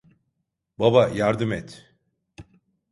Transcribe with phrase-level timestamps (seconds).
[0.79, 1.95] Baba, yardım et!